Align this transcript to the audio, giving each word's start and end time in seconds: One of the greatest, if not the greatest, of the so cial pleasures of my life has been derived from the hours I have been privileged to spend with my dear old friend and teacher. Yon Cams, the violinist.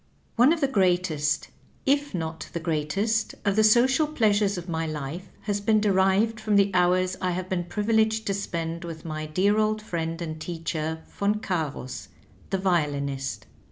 One 0.35 0.51
of 0.51 0.61
the 0.61 0.67
greatest, 0.67 1.49
if 1.85 2.15
not 2.15 2.49
the 2.53 2.59
greatest, 2.59 3.35
of 3.45 3.55
the 3.55 3.63
so 3.63 3.85
cial 3.85 4.15
pleasures 4.15 4.57
of 4.57 4.67
my 4.67 4.87
life 4.87 5.29
has 5.41 5.61
been 5.61 5.79
derived 5.79 6.39
from 6.39 6.55
the 6.55 6.71
hours 6.73 7.15
I 7.21 7.29
have 7.29 7.49
been 7.49 7.65
privileged 7.65 8.25
to 8.25 8.33
spend 8.33 8.83
with 8.83 9.05
my 9.05 9.27
dear 9.27 9.59
old 9.59 9.79
friend 9.79 10.19
and 10.19 10.41
teacher. 10.41 11.03
Yon 11.21 11.35
Cams, 11.41 12.07
the 12.49 12.57
violinist. 12.57 13.45